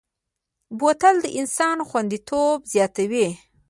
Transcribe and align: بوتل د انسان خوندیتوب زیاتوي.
بوتل 0.79 1.15
د 1.21 1.25
انسان 1.39 1.77
خوندیتوب 1.87 2.57
زیاتوي. 2.73 3.27